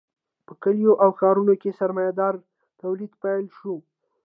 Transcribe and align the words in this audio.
په 0.45 0.53
کلیو 0.63 0.93
او 1.03 1.09
ښارونو 1.19 1.53
کې 1.61 1.77
سرمایه 1.79 2.11
داري 2.19 2.41
تولید 2.81 3.11
پیل 3.23 3.45
شو. 3.57 3.75